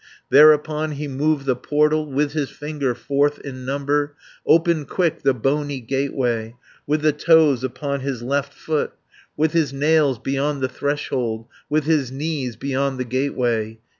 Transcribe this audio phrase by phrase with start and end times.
[0.31, 4.15] Thereupon he moved the portal, With his finger, fourth in number,
[4.47, 6.55] 320 Opened quick the bony gateway,
[6.87, 8.93] With the toes upon his left foot,
[9.37, 13.77] With his nails beyond the threshold, With his knees beyond the gateway.